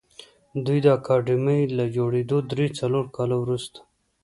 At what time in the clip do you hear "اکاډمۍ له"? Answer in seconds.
0.97-1.85